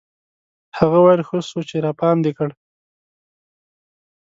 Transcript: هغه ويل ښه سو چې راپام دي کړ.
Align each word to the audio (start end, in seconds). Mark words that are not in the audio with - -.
هغه 0.77 0.97
ويل 1.03 1.21
ښه 1.27 1.37
سو 1.49 1.59
چې 1.69 1.75
راپام 1.85 2.17
دي 2.25 2.31
کړ. 2.37 2.49